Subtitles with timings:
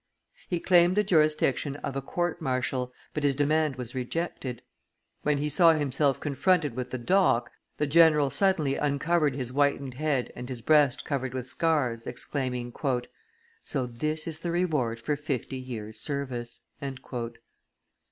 [0.49, 4.63] He claimed the jurisdiction of a court martial, but his demand was rejected;
[5.21, 10.33] when he saw himself confronted with the dock, the general suddenly uncovered his whitened head
[10.35, 12.73] and his breast covered with scars, exclaiming,
[13.63, 16.61] "So this is the reward for fifty years' service!"